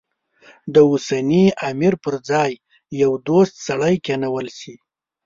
د 0.73 0.75
اوسني 0.89 1.45
امیر 1.69 1.93
پر 2.03 2.15
ځای 2.29 2.51
یو 3.01 3.11
دوست 3.27 3.55
سړی 3.67 3.95
کېنول 4.05 4.47
شي. 4.59 4.75